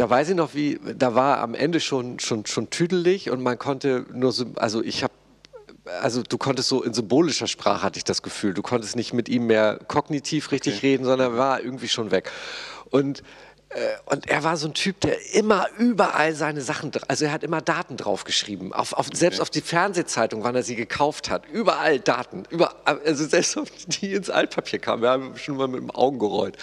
da 0.00 0.08
weiß 0.08 0.30
ich 0.30 0.34
noch, 0.34 0.54
wie, 0.54 0.80
da 0.96 1.14
war 1.14 1.40
am 1.40 1.54
Ende 1.54 1.78
schon, 1.78 2.20
schon, 2.20 2.46
schon 2.46 2.70
tüdelig 2.70 3.28
und 3.28 3.42
man 3.42 3.58
konnte 3.58 4.06
nur 4.14 4.32
so, 4.32 4.46
also 4.56 4.82
ich 4.82 5.02
habe 5.02 5.12
also 6.00 6.22
du 6.22 6.38
konntest 6.38 6.70
so 6.70 6.82
in 6.82 6.94
symbolischer 6.94 7.46
Sprache 7.46 7.82
hatte 7.82 7.98
ich 7.98 8.04
das 8.04 8.22
Gefühl, 8.22 8.54
du 8.54 8.62
konntest 8.62 8.96
nicht 8.96 9.12
mit 9.12 9.28
ihm 9.28 9.46
mehr 9.46 9.78
kognitiv 9.88 10.52
richtig 10.52 10.78
okay. 10.78 10.86
reden, 10.92 11.04
sondern 11.04 11.36
war 11.36 11.62
irgendwie 11.62 11.88
schon 11.88 12.10
weg. 12.12 12.30
Und 12.88 13.22
und 14.06 14.28
er 14.28 14.42
war 14.42 14.56
so 14.56 14.66
ein 14.66 14.74
Typ, 14.74 15.00
der 15.00 15.32
immer 15.34 15.68
überall 15.78 16.34
seine 16.34 16.60
Sachen, 16.60 16.90
also 17.06 17.26
er 17.26 17.32
hat 17.32 17.44
immer 17.44 17.60
Daten 17.60 17.96
draufgeschrieben. 17.96 18.72
Auf, 18.72 18.92
auf, 18.94 19.06
selbst 19.12 19.36
okay. 19.36 19.42
auf 19.42 19.50
die 19.50 19.60
Fernsehzeitung, 19.60 20.42
wann 20.42 20.56
er 20.56 20.64
sie 20.64 20.74
gekauft 20.74 21.30
hat. 21.30 21.46
Überall 21.46 22.00
Daten. 22.00 22.42
Über, 22.50 22.74
also 22.84 23.24
selbst 23.24 23.56
auf 23.56 23.68
die 23.86 24.14
ins 24.14 24.28
Altpapier 24.28 24.80
kamen. 24.80 25.02
Wir 25.02 25.10
haben 25.10 25.36
schon 25.36 25.56
mal 25.56 25.68
mit 25.68 25.80
dem 25.80 25.92
Augen 25.92 26.18
gerollt. 26.18 26.56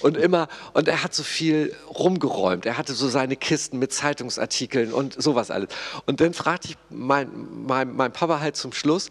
Und 0.00 0.16
immer, 0.16 0.48
und 0.72 0.88
er 0.88 1.02
hat 1.02 1.14
so 1.14 1.22
viel 1.22 1.76
rumgeräumt. 1.90 2.64
Er 2.64 2.78
hatte 2.78 2.94
so 2.94 3.06
seine 3.08 3.36
Kisten 3.36 3.78
mit 3.78 3.92
Zeitungsartikeln 3.92 4.94
und 4.94 5.20
sowas 5.22 5.50
alles. 5.50 5.68
Und 6.06 6.22
dann 6.22 6.32
fragte 6.32 6.68
ich 6.68 6.78
mein, 6.88 7.28
mein, 7.66 7.94
mein 7.94 8.12
Papa 8.12 8.40
halt 8.40 8.56
zum 8.56 8.72
Schluss, 8.72 9.10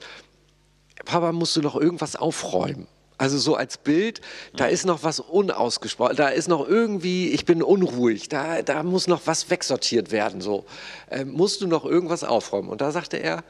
Papa, 1.05 1.31
musst 1.31 1.55
du 1.55 1.61
noch 1.61 1.75
irgendwas 1.75 2.15
aufräumen? 2.15 2.87
Also 3.17 3.37
so 3.37 3.55
als 3.55 3.77
Bild, 3.77 4.19
da 4.57 4.65
ist 4.65 4.85
noch 4.85 5.03
was 5.03 5.21
unausgesprochen, 5.21 6.17
da 6.17 6.27
ist 6.27 6.49
noch 6.49 6.67
irgendwie, 6.67 7.29
ich 7.29 7.45
bin 7.45 7.63
unruhig, 7.63 8.27
da, 8.27 8.61
da 8.61 8.83
muss 8.83 9.07
noch 9.07 9.21
was 9.25 9.49
wegsortiert 9.49 10.11
werden. 10.11 10.41
So. 10.41 10.65
Ähm, 11.09 11.31
musst 11.31 11.61
du 11.61 11.67
noch 11.67 11.85
irgendwas 11.85 12.25
aufräumen? 12.25 12.69
Und 12.69 12.81
da 12.81 12.91
sagte 12.91 13.17
er, 13.17 13.43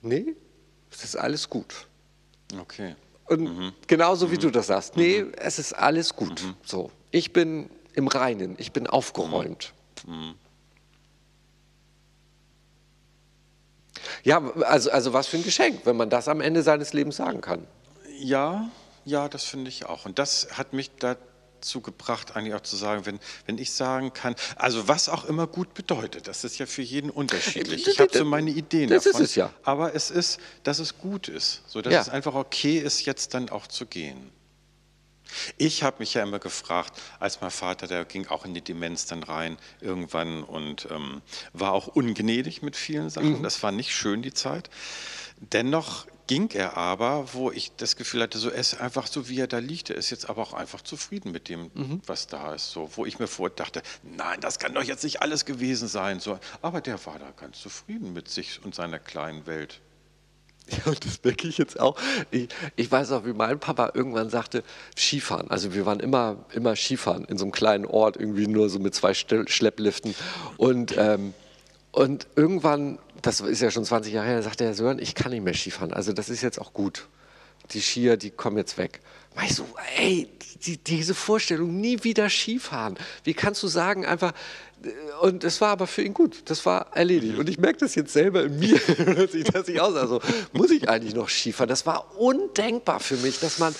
nee, 0.00 0.36
es 0.92 1.02
ist 1.02 1.16
alles 1.16 1.50
gut. 1.50 1.86
Okay. 2.60 2.94
Und 3.26 3.42
mhm. 3.42 3.72
genauso 3.86 4.30
wie 4.30 4.36
mhm. 4.36 4.40
du 4.40 4.50
das 4.50 4.68
sagst, 4.68 4.96
nee, 4.96 5.24
mhm. 5.24 5.32
es 5.36 5.58
ist 5.58 5.72
alles 5.72 6.14
gut. 6.14 6.42
Mhm. 6.42 6.54
So. 6.64 6.90
Ich 7.10 7.32
bin 7.32 7.68
im 7.94 8.06
Reinen, 8.06 8.54
ich 8.58 8.72
bin 8.72 8.86
aufgeräumt. 8.86 9.72
Mhm. 10.06 10.14
Mhm. 10.14 10.34
Ja, 14.22 14.42
also, 14.62 14.90
also 14.90 15.12
was 15.12 15.26
für 15.26 15.36
ein 15.36 15.44
Geschenk, 15.44 15.80
wenn 15.84 15.96
man 15.96 16.10
das 16.10 16.28
am 16.28 16.40
Ende 16.40 16.62
seines 16.62 16.92
Lebens 16.92 17.16
sagen 17.16 17.40
kann. 17.40 17.66
Ja, 18.18 18.70
ja, 19.04 19.28
das 19.28 19.44
finde 19.44 19.68
ich 19.68 19.86
auch. 19.86 20.06
Und 20.06 20.18
das 20.18 20.48
hat 20.52 20.72
mich 20.72 20.90
dazu 20.98 21.80
gebracht, 21.80 22.36
eigentlich 22.36 22.54
auch 22.54 22.62
zu 22.62 22.76
sagen, 22.76 23.06
wenn, 23.06 23.18
wenn 23.46 23.58
ich 23.58 23.72
sagen 23.72 24.12
kann, 24.12 24.34
also 24.56 24.88
was 24.88 25.08
auch 25.08 25.24
immer 25.24 25.46
gut 25.46 25.74
bedeutet, 25.74 26.28
das 26.28 26.44
ist 26.44 26.58
ja 26.58 26.66
für 26.66 26.82
jeden 26.82 27.10
unterschiedlich. 27.10 27.86
Ich 27.86 28.00
habe 28.00 28.16
so 28.16 28.24
meine 28.24 28.50
Ideen 28.50 28.90
das 28.90 29.04
davon. 29.04 29.22
Ist 29.22 29.30
es 29.30 29.34
ja. 29.36 29.52
Aber 29.62 29.94
es 29.94 30.10
ist, 30.10 30.38
dass 30.62 30.78
es 30.78 30.98
gut 30.98 31.28
ist, 31.28 31.62
so 31.66 31.82
dass 31.82 31.92
ja. 31.92 32.00
es 32.00 32.08
einfach 32.08 32.34
okay 32.34 32.78
ist, 32.78 33.04
jetzt 33.04 33.34
dann 33.34 33.48
auch 33.48 33.66
zu 33.66 33.86
gehen. 33.86 34.32
Ich 35.56 35.82
habe 35.82 35.96
mich 36.00 36.14
ja 36.14 36.22
immer 36.22 36.38
gefragt, 36.38 37.00
als 37.18 37.40
mein 37.40 37.50
Vater, 37.50 37.86
der 37.86 38.04
ging 38.04 38.26
auch 38.28 38.44
in 38.44 38.54
die 38.54 38.62
Demenz 38.62 39.06
dann 39.06 39.22
rein 39.22 39.58
irgendwann 39.80 40.42
und 40.42 40.88
ähm, 40.90 41.22
war 41.52 41.72
auch 41.72 41.86
ungnädig 41.88 42.62
mit 42.62 42.76
vielen 42.76 43.10
Sachen. 43.10 43.38
Mhm. 43.38 43.42
Das 43.42 43.62
war 43.62 43.72
nicht 43.72 43.94
schön, 43.94 44.22
die 44.22 44.34
Zeit. 44.34 44.70
Dennoch 45.38 46.06
ging 46.30 46.48
er 46.52 46.76
aber, 46.76 47.34
wo 47.34 47.50
ich 47.50 47.72
das 47.76 47.96
Gefühl 47.96 48.22
hatte, 48.22 48.38
so 48.38 48.50
er 48.50 48.60
ist 48.60 48.80
einfach 48.80 49.08
so, 49.08 49.28
wie 49.28 49.40
er 49.40 49.48
da 49.48 49.58
liegt. 49.58 49.90
Er 49.90 49.96
ist 49.96 50.10
jetzt 50.10 50.30
aber 50.30 50.42
auch 50.42 50.52
einfach 50.52 50.80
zufrieden 50.80 51.32
mit 51.32 51.48
dem, 51.48 51.72
mhm. 51.74 52.00
was 52.06 52.28
da 52.28 52.54
ist. 52.54 52.70
So, 52.70 52.88
wo 52.94 53.04
ich 53.04 53.18
mir 53.18 53.26
vorher 53.26 53.56
dachte, 53.56 53.82
nein, 54.04 54.40
das 54.40 54.60
kann 54.60 54.72
doch 54.72 54.84
jetzt 54.84 55.02
nicht 55.02 55.22
alles 55.22 55.44
gewesen 55.44 55.88
sein. 55.88 56.20
So, 56.20 56.38
aber 56.62 56.80
der 56.80 57.04
war 57.04 57.18
da 57.18 57.32
ganz 57.32 57.60
zufrieden 57.60 58.12
mit 58.12 58.28
sich 58.28 58.64
und 58.64 58.76
seiner 58.76 59.00
kleinen 59.00 59.44
Welt. 59.46 59.80
Ja, 60.68 60.78
und 60.86 61.04
das 61.04 61.18
merke 61.24 61.48
ich 61.48 61.58
jetzt 61.58 61.80
auch. 61.80 61.98
Ich, 62.30 62.48
ich, 62.76 62.92
weiß 62.92 63.10
auch, 63.10 63.26
wie 63.26 63.32
mein 63.32 63.58
Papa 63.58 63.90
irgendwann 63.92 64.30
sagte, 64.30 64.62
Skifahren. 64.96 65.50
Also 65.50 65.74
wir 65.74 65.84
waren 65.84 65.98
immer, 65.98 66.44
immer 66.52 66.76
Skifahren 66.76 67.24
in 67.24 67.38
so 67.38 67.44
einem 67.44 67.50
kleinen 67.50 67.86
Ort, 67.86 68.16
irgendwie 68.16 68.46
nur 68.46 68.70
so 68.70 68.78
mit 68.78 68.94
zwei 68.94 69.14
Schleppliften. 69.14 70.14
Und, 70.58 70.94
ähm, 70.96 71.34
und 71.92 72.26
irgendwann 72.36 72.98
das 73.22 73.40
ist 73.40 73.60
ja 73.60 73.70
schon 73.70 73.84
20 73.84 74.12
Jahre 74.12 74.28
her, 74.28 74.42
sagte 74.42 74.64
er, 74.64 74.74
Sören, 74.74 74.98
ich 74.98 75.14
kann 75.14 75.32
nicht 75.32 75.42
mehr 75.42 75.54
Skifahren. 75.54 75.92
Also 75.92 76.12
das 76.12 76.28
ist 76.28 76.42
jetzt 76.42 76.60
auch 76.60 76.72
gut. 76.72 77.08
Die 77.72 77.80
Skier, 77.80 78.16
die 78.16 78.30
kommen 78.30 78.56
jetzt 78.56 78.78
weg. 78.78 79.00
War 79.34 79.44
ich 79.44 79.54
so, 79.54 79.66
ey, 79.96 80.28
die, 80.64 80.78
diese 80.78 81.14
Vorstellung, 81.14 81.80
nie 81.80 82.02
wieder 82.02 82.28
Skifahren. 82.28 82.98
Wie 83.22 83.34
kannst 83.34 83.62
du 83.62 83.68
sagen, 83.68 84.04
einfach, 84.04 84.32
äh, 84.82 84.88
und 85.20 85.44
es 85.44 85.60
war 85.60 85.68
aber 85.68 85.86
für 85.86 86.02
ihn 86.02 86.14
gut, 86.14 86.42
das 86.46 86.66
war 86.66 86.96
erledigt. 86.96 87.38
Und 87.38 87.48
ich 87.48 87.58
merke 87.58 87.78
das 87.78 87.94
jetzt 87.94 88.12
selber 88.12 88.44
in 88.44 88.58
mir, 88.58 88.78
dass 89.16 89.34
ich, 89.34 89.44
dass 89.44 89.68
ich 89.68 89.80
aus, 89.80 89.94
also 89.94 90.20
muss 90.52 90.70
ich 90.70 90.88
eigentlich 90.88 91.14
noch 91.14 91.28
Skifahren? 91.28 91.68
Das 91.68 91.86
war 91.86 92.18
undenkbar 92.18 93.00
für 93.00 93.16
mich, 93.16 93.38
dass 93.38 93.58
man, 93.58 93.74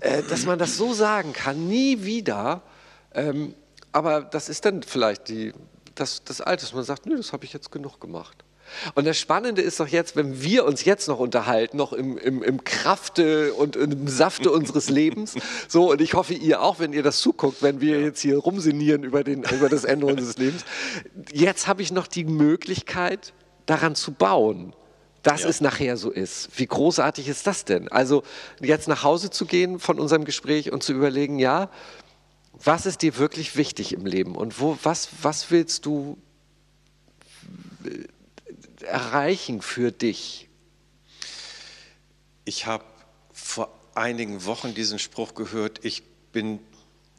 äh, 0.00 0.22
dass 0.24 0.44
man 0.44 0.58
das 0.58 0.76
so 0.76 0.92
sagen 0.92 1.32
kann, 1.32 1.68
nie 1.68 2.04
wieder. 2.04 2.62
Ähm, 3.14 3.54
aber 3.92 4.20
das 4.20 4.48
ist 4.48 4.64
dann 4.64 4.82
vielleicht 4.82 5.28
die, 5.28 5.52
das, 6.00 6.24
das 6.24 6.40
Alte, 6.40 6.64
dass 6.64 6.74
man 6.74 6.84
sagt, 6.84 7.06
nö, 7.06 7.16
das 7.16 7.32
habe 7.32 7.44
ich 7.44 7.52
jetzt 7.52 7.70
genug 7.70 8.00
gemacht. 8.00 8.44
Und 8.94 9.04
das 9.04 9.18
Spannende 9.18 9.62
ist 9.62 9.80
doch 9.80 9.88
jetzt, 9.88 10.16
wenn 10.16 10.42
wir 10.42 10.64
uns 10.64 10.84
jetzt 10.84 11.08
noch 11.08 11.18
unterhalten, 11.18 11.76
noch 11.76 11.92
im, 11.92 12.16
im, 12.18 12.42
im 12.42 12.64
Krafte 12.64 13.52
und 13.54 13.76
im 13.76 14.06
Safte 14.08 14.50
unseres 14.52 14.88
Lebens, 14.90 15.34
so, 15.68 15.90
und 15.90 16.00
ich 16.00 16.14
hoffe, 16.14 16.34
ihr 16.34 16.62
auch, 16.62 16.78
wenn 16.78 16.92
ihr 16.92 17.02
das 17.02 17.18
zuguckt, 17.18 17.62
wenn 17.62 17.80
wir 17.80 18.00
jetzt 18.00 18.20
hier 18.20 18.38
rumsinieren 18.38 19.02
über, 19.02 19.24
den, 19.24 19.42
über 19.42 19.68
das 19.68 19.84
Ende 19.84 20.06
unseres 20.12 20.38
Lebens. 20.38 20.64
Jetzt 21.32 21.66
habe 21.66 21.82
ich 21.82 21.92
noch 21.92 22.06
die 22.06 22.24
Möglichkeit, 22.24 23.32
daran 23.66 23.94
zu 23.94 24.12
bauen 24.12 24.74
dass 25.22 25.42
ja. 25.42 25.50
es 25.50 25.60
nachher 25.60 25.98
so 25.98 26.10
ist. 26.10 26.48
Wie 26.56 26.66
großartig 26.66 27.28
ist 27.28 27.46
das 27.46 27.66
denn? 27.66 27.88
Also 27.88 28.22
jetzt 28.60 28.88
nach 28.88 29.02
Hause 29.02 29.28
zu 29.28 29.44
gehen 29.44 29.78
von 29.78 30.00
unserem 30.00 30.24
Gespräch 30.24 30.72
und 30.72 30.82
zu 30.82 30.94
überlegen, 30.94 31.38
ja, 31.38 31.68
was 32.52 32.86
ist 32.86 33.02
dir 33.02 33.16
wirklich 33.16 33.56
wichtig 33.56 33.92
im 33.92 34.06
Leben 34.06 34.36
und 34.36 34.60
wo, 34.60 34.78
was, 34.82 35.08
was 35.22 35.50
willst 35.50 35.86
du 35.86 36.18
erreichen 38.82 39.62
für 39.62 39.92
dich? 39.92 40.48
Ich 42.44 42.66
habe 42.66 42.84
vor 43.32 43.72
einigen 43.94 44.44
Wochen 44.44 44.74
diesen 44.74 44.98
Spruch 44.98 45.34
gehört, 45.34 45.84
ich 45.84 46.02
bin, 46.32 46.58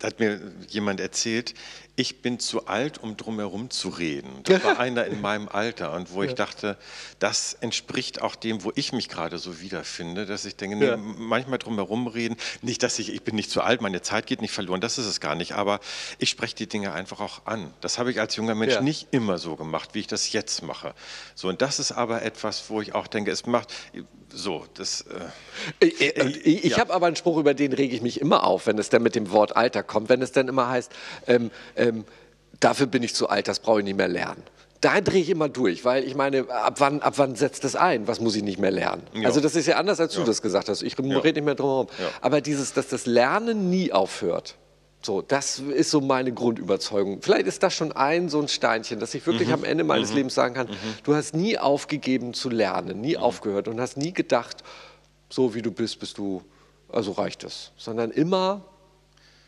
hat 0.01 0.19
mir 0.19 0.39
jemand 0.67 0.99
erzählt, 0.99 1.53
ich 1.95 2.21
bin 2.21 2.39
zu 2.39 2.67
alt, 2.67 2.97
um 2.97 3.17
drumherum 3.17 3.69
zu 3.69 3.89
reden. 3.89 4.41
Das 4.43 4.63
war 4.63 4.79
einer 4.79 5.05
in 5.05 5.21
meinem 5.21 5.49
Alter 5.49 5.93
und 5.93 6.13
wo 6.13 6.23
ja. 6.23 6.29
ich 6.29 6.35
dachte, 6.35 6.77
das 7.19 7.53
entspricht 7.53 8.21
auch 8.21 8.35
dem, 8.35 8.63
wo 8.63 8.71
ich 8.75 8.93
mich 8.93 9.09
gerade 9.09 9.37
so 9.37 9.61
wiederfinde, 9.61 10.25
dass 10.25 10.45
ich 10.45 10.55
denke, 10.55 10.83
ja. 10.83 10.95
nee, 10.97 11.03
manchmal 11.17 11.59
drumherum 11.59 12.07
reden, 12.07 12.37
nicht, 12.61 12.81
dass 12.83 12.97
ich, 12.99 13.13
ich 13.13 13.23
bin 13.23 13.35
nicht 13.35 13.51
zu 13.51 13.61
alt, 13.61 13.81
meine 13.81 14.01
Zeit 14.01 14.25
geht 14.25 14.41
nicht 14.41 14.53
verloren, 14.53 14.81
das 14.81 14.97
ist 14.97 15.05
es 15.05 15.19
gar 15.19 15.35
nicht, 15.35 15.53
aber 15.53 15.79
ich 16.17 16.29
spreche 16.29 16.55
die 16.55 16.67
Dinge 16.67 16.93
einfach 16.93 17.19
auch 17.19 17.45
an. 17.45 17.73
Das 17.81 17.99
habe 17.99 18.11
ich 18.11 18.19
als 18.19 18.35
junger 18.35 18.55
Mensch 18.55 18.73
ja. 18.73 18.81
nicht 18.81 19.07
immer 19.11 19.37
so 19.37 19.55
gemacht, 19.55 19.89
wie 19.93 19.99
ich 19.99 20.07
das 20.07 20.31
jetzt 20.31 20.63
mache. 20.63 20.93
So, 21.35 21.49
und 21.49 21.61
das 21.61 21.79
ist 21.79 21.91
aber 21.91 22.21
etwas, 22.21 22.69
wo 22.69 22.81
ich 22.81 22.95
auch 22.95 23.07
denke, 23.07 23.31
es 23.31 23.45
macht, 23.45 23.73
so, 24.33 24.65
das. 24.75 25.01
Äh, 25.81 25.85
ich, 25.85 26.17
äh, 26.17 26.27
ich 26.27 26.63
ja. 26.71 26.79
habe 26.79 26.93
aber 26.93 27.07
einen 27.07 27.15
Spruch, 27.15 27.37
über 27.37 27.53
den 27.53 27.73
rege 27.73 27.95
ich 27.95 28.01
mich 28.01 28.21
immer 28.21 28.45
auf, 28.45 28.67
wenn 28.67 28.77
es 28.77 28.89
dann 28.89 29.03
mit 29.03 29.15
dem 29.15 29.31
Wort 29.31 29.55
Alter 29.55 29.83
kommt. 29.83 30.09
Wenn 30.09 30.21
es 30.21 30.31
dann 30.31 30.47
immer 30.47 30.69
heißt, 30.69 30.91
ähm, 31.27 31.51
ähm, 31.81 32.05
dafür 32.59 32.87
bin 32.87 33.03
ich 33.03 33.13
zu 33.13 33.27
alt, 33.27 33.47
das 33.47 33.59
brauche 33.59 33.79
ich 33.79 33.85
nicht 33.85 33.97
mehr 33.97 34.07
lernen. 34.07 34.43
Da 34.79 34.99
drehe 34.99 35.21
ich 35.21 35.29
immer 35.29 35.49
durch, 35.49 35.85
weil 35.85 36.03
ich 36.03 36.15
meine, 36.15 36.49
ab 36.49 36.75
wann, 36.79 37.01
ab 37.01 37.13
wann 37.17 37.35
setzt 37.35 37.63
das 37.63 37.75
ein? 37.75 38.07
Was 38.07 38.19
muss 38.19 38.35
ich 38.35 38.41
nicht 38.41 38.57
mehr 38.57 38.71
lernen? 38.71 39.03
Ja. 39.13 39.27
Also 39.27 39.39
das 39.39 39.55
ist 39.55 39.67
ja 39.67 39.77
anders, 39.77 39.99
als 39.99 40.15
ja. 40.15 40.21
du 40.21 40.25
das 40.25 40.41
gesagt 40.41 40.69
hast. 40.69 40.81
Ich 40.81 40.97
rede 40.97 41.33
nicht 41.33 41.45
mehr 41.45 41.53
drum 41.53 41.69
herum. 41.69 41.87
Aber 42.21 42.41
dieses, 42.41 42.73
dass 42.73 42.87
das 42.87 43.05
Lernen 43.05 43.69
nie 43.69 43.91
aufhört, 43.91 44.55
so, 45.03 45.21
das 45.21 45.59
ist 45.59 45.89
so 45.91 45.99
meine 46.01 46.31
Grundüberzeugung. 46.31 47.21
Vielleicht 47.21 47.47
ist 47.47 47.63
das 47.63 47.73
schon 47.73 47.91
ein 47.91 48.29
so 48.29 48.39
ein 48.39 48.47
Steinchen, 48.47 48.99
dass 48.99 49.13
ich 49.13 49.25
wirklich 49.25 49.47
mhm. 49.47 49.55
am 49.55 49.63
Ende 49.63 49.83
meines 49.83 50.11
mhm. 50.11 50.17
Lebens 50.17 50.35
sagen 50.35 50.53
kann, 50.53 50.67
mhm. 50.67 50.75
du 51.03 51.15
hast 51.15 51.35
nie 51.35 51.57
aufgegeben 51.57 52.33
zu 52.33 52.49
lernen, 52.49 53.01
nie 53.01 53.15
mhm. 53.17 53.23
aufgehört 53.23 53.67
und 53.67 53.79
hast 53.79 53.97
nie 53.97 54.13
gedacht, 54.13 54.63
so 55.29 55.55
wie 55.55 55.61
du 55.61 55.71
bist, 55.71 55.99
bist 55.99 56.17
du, 56.17 56.43
also 56.89 57.13
reicht 57.13 57.43
es, 57.43 57.71
sondern 57.77 58.11
immer 58.11 58.63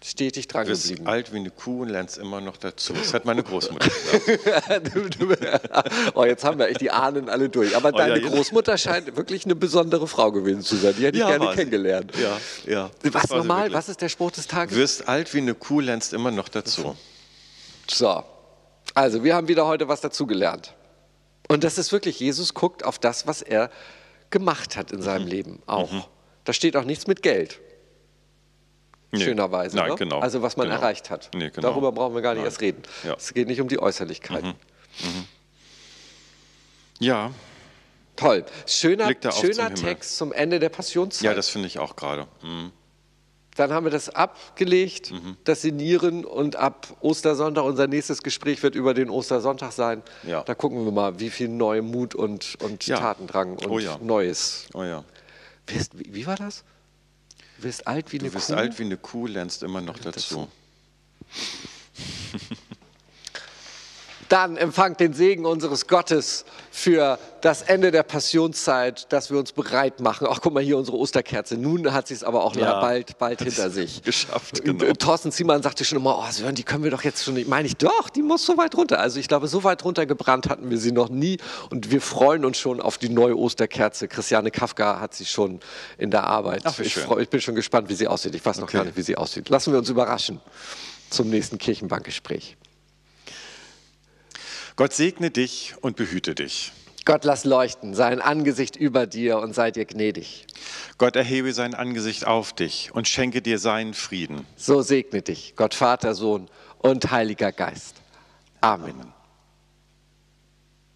stetig 0.04 0.48
dran 0.48 0.66
du 0.66 0.72
bist 0.72 0.90
geblieben. 0.90 1.08
alt 1.08 1.32
wie 1.32 1.38
eine 1.38 1.50
Kuh 1.50 1.82
und 1.82 1.90
lernst 1.90 2.18
immer 2.18 2.42
noch 2.42 2.58
dazu. 2.58 2.94
Das 2.94 3.14
hat 3.14 3.26
meine 3.26 3.44
Großmutter 3.44 3.90
gesagt. 3.90 4.92
oh, 6.16 6.26
jetzt 6.26 6.44
haben 6.44 6.60
wir 6.60 6.68
echt 6.68 6.82
die 6.82 6.92
Ahnen 6.92 7.30
alle 7.30 7.50
durch. 7.50 7.76
Aber 7.76 7.90
oh, 7.90 7.98
deine 7.98 8.20
ja, 8.20 8.30
Großmutter 8.30 8.78
scheint 8.78 9.16
wirklich 9.16 9.46
eine 9.46 9.56
besondere 9.56 10.08
Frau 10.08 10.32
gewesen 10.32 10.62
zu 10.62 10.76
sein. 10.76 10.94
Die 10.98 11.06
hätte 11.06 11.18
ich 11.18 11.24
ja, 11.24 11.38
gerne 11.38 11.56
kennengelernt. 11.56 12.12
Ja, 12.22 12.38
ja. 12.72 12.92
Was 13.12 13.30
nochmal? 13.30 13.72
Was 13.74 13.90
ist 13.90 14.02
der 14.02 14.10
Spruch 14.10 14.32
des 14.32 14.48
Tages? 14.48 14.76
Du 14.76 14.82
wirst 14.82 15.08
alt 15.08 15.34
wie 15.34 15.40
eine 15.40 15.56
Kuh, 15.56 15.80
lernst 15.80 16.14
immer 16.14 16.32
noch 16.32 16.50
dazu. 16.50 16.96
So. 17.90 18.24
Also, 18.94 19.24
wir 19.24 19.36
haben 19.36 19.48
wieder 19.48 19.66
heute 19.66 19.88
was 19.88 20.02
dazugelernt. 20.02 20.74
Und 21.48 21.64
das 21.64 21.78
ist 21.78 21.92
wirklich, 21.92 22.20
Jesus 22.20 22.54
guckt 22.54 22.86
auf 22.86 23.00
das, 23.00 23.28
was 23.28 23.42
er 23.42 23.70
gemacht 24.30 24.76
hat 24.76 24.92
in 24.92 25.02
seinem 25.02 25.24
mhm. 25.24 25.30
Leben 25.30 25.64
auch. 25.66 25.92
Mhm. 25.92 26.04
Da 26.44 26.54
steht 26.54 26.76
auch 26.76 26.84
nichts 26.84 27.08
mit 27.08 27.22
Geld. 27.22 27.60
Nee. 29.14 29.24
schönerweise. 29.26 29.76
Nein, 29.78 29.90
ne? 29.90 29.96
genau. 29.96 30.20
Also 30.20 30.42
was 30.42 30.58
man 30.58 30.68
Genau. 30.68 30.80
erreicht 30.80 31.10
hat. 31.10 31.30
Nee, 31.34 31.50
genau. 31.50 31.70
Darüber 31.70 31.92
brauchen 31.92 32.16
wir 32.16 32.22
gar 32.22 32.32
nicht 32.34 32.40
Nein. 32.42 32.48
erst 32.48 32.62
reden. 32.62 32.84
Ja. 33.04 33.14
Es 33.16 33.34
geht 33.34 33.48
nicht 33.48 33.62
um 33.62 33.68
die 33.68 33.80
Äußerlichkeiten. 33.80 34.54
Ja, 37.00 37.32
Toll. 38.16 38.46
Schöner, 38.68 39.10
schöner 39.32 39.74
zum. 39.74 39.86
Text 39.88 40.18
zum 40.18 40.32
Ende 40.34 40.60
der 40.60 40.70
Passionszeit. 40.70 41.24
ja, 41.26 41.34
das 41.34 41.50
finde 41.50 41.68
ich 41.68 41.80
auch 41.80 41.96
gerade. 41.96 42.28
Mhm. 42.44 42.72
Dann 43.56 43.72
haben 43.74 43.86
wir 43.86 43.92
das 43.92 44.10
abgelegt, 44.10 45.10
Mhm. 45.12 45.36
das 45.46 45.64
Sinieren 45.64 46.24
und 46.24 46.56
ab 46.56 46.96
Ostersonntag, 47.02 47.64
unser 47.64 47.88
nächstes 47.88 48.22
Gespräch 48.22 48.62
wird 48.62 48.76
über 48.76 48.94
den 48.94 49.10
Ostersonntag 49.10 49.72
sein. 49.72 50.04
Ja. 50.28 50.44
Da 50.44 50.54
gucken 50.54 50.86
wir 50.86 50.92
mal, 50.92 51.20
wie 51.20 51.32
viel 51.32 51.50
neue 51.50 51.82
Mut 51.82 52.14
und, 52.14 52.56
und 52.62 52.86
Ja. 52.86 52.98
Tatendrang 53.00 53.54
und 53.58 53.68
Oh 53.68 53.80
ja. 53.80 53.98
Neues. 54.00 54.68
Oh 54.76 54.84
ja. 54.84 55.04
Wie, 55.68 55.80
wie 56.14 56.28
war 56.28 56.36
das? 56.36 56.64
Du 57.64 57.70
wirst 57.70 57.88
alt 57.88 58.12
wie 58.12 58.20
eine 58.20 58.28
Du 58.28 58.36
bist 58.36 58.48
Kuh. 58.50 58.56
alt 58.56 58.78
wie 58.78 58.84
eine 58.84 58.98
Kuh, 58.98 59.26
lernst 59.26 59.64
immer 59.64 59.80
noch 59.80 59.98
dazu. 59.98 60.50
Dann 64.34 64.58
empfangt 64.58 65.00
den 65.00 65.14
Segen 65.14 65.46
unseres 65.46 65.86
Gottes 65.86 66.44
für 66.72 67.20
das 67.42 67.62
Ende 67.62 67.92
der 67.92 68.02
Passionszeit, 68.02 69.14
dass 69.14 69.30
wir 69.30 69.38
uns 69.38 69.52
bereit 69.52 70.00
machen. 70.00 70.26
Ach, 70.28 70.40
guck 70.42 70.56
mal 70.56 70.64
hier 70.64 70.76
unsere 70.80 70.98
Osterkerze. 70.98 71.56
Nun 71.56 71.94
hat 71.94 72.08
sie 72.08 72.16
es 72.16 72.24
aber 72.24 72.44
auch 72.44 72.56
Ja. 72.56 72.82
bald, 72.82 73.20
bald 73.20 73.44
hinter 73.44 73.70
sich. 73.70 74.02
Geschafft, 74.02 74.60
Und, 74.62 74.80
genau. 74.80 74.92
Thorsten 74.94 75.32
Ziemann 75.32 75.62
sagte 75.62 75.86
schon 75.86 76.00
immer, 76.00 76.18
oh 76.18 76.32
Sören, 76.32 76.56
die 76.56 76.64
können 76.64 76.84
wir 76.84 76.90
doch 76.90 77.04
jetzt 77.04 77.24
schon 77.24 77.36
nicht. 77.36 77.48
Meine 77.48 77.68
ich, 77.68 77.78
doch, 77.78 78.10
die 78.10 78.24
muss 78.24 78.44
so 78.44 78.58
weit 78.58 78.74
runter. 78.76 79.00
Also 79.00 79.20
ich 79.20 79.28
glaube, 79.28 79.48
so 79.48 79.64
weit 79.64 79.86
runtergebrannt 79.86 80.50
hatten 80.50 80.68
wir 80.72 80.80
sie 80.80 80.92
noch 80.94 81.10
nie. 81.10 81.38
Und 81.70 81.92
wir 81.92 82.02
freuen 82.02 82.44
uns 82.44 82.58
schon 82.58 82.82
auf 82.82 82.98
die 82.98 83.10
neue 83.10 83.38
Osterkerze. 83.38 84.08
Christiane 84.08 84.50
Kafka 84.50 85.00
hat 85.00 85.14
sie 85.14 85.26
schon 85.26 85.60
in 86.00 86.10
der 86.10 86.24
Arbeit. 86.24 86.64
Ach, 86.66 86.80
ich, 86.80 86.96
freu, 86.96 87.20
ich 87.22 87.30
bin 87.30 87.40
schon 87.40 87.54
gespannt, 87.54 87.88
wie 87.88 87.94
sie 87.94 88.08
aussieht. 88.08 88.34
Ich 88.34 88.44
weiß 88.44 88.58
noch 88.58 88.64
Okay. 88.64 88.78
gar 88.78 88.86
nicht, 88.86 88.98
wie 88.98 89.04
sie 89.04 89.16
aussieht. 89.16 89.50
Lassen 89.50 89.74
wir 89.74 89.78
uns 89.78 89.90
überraschen 89.90 90.40
zum 91.12 91.30
nächsten 91.30 91.60
Kirchenbankgespräch. 91.60 92.58
Gott 94.76 94.94
segne 94.94 95.30
dich 95.30 95.76
und 95.82 95.96
behüte 95.96 96.34
dich. 96.36 96.72
Gott 97.06 97.26
lass 97.26 97.44
leuchten, 97.44 97.94
sein 97.94 98.22
Angesicht 98.22 98.76
über 98.78 99.06
dir 99.06 99.38
und 99.40 99.54
sei 99.54 99.72
dir 99.72 99.86
gnädig. 99.86 100.48
Gott 100.98 101.16
erhebe 101.16 101.52
sein 101.54 101.76
Angesicht 101.76 102.26
auf 102.26 102.54
dich 102.54 102.92
und 102.94 103.08
schenke 103.08 103.42
dir 103.42 103.60
seinen 103.60 103.94
Frieden. 103.94 104.48
So 104.56 104.82
segne 104.82 105.22
dich, 105.22 105.56
Gott 105.56 105.74
Vater, 105.74 106.16
Sohn 106.16 106.50
und 106.80 107.12
Heiliger 107.12 107.52
Geist. 107.52 107.98
Amen. 108.62 109.14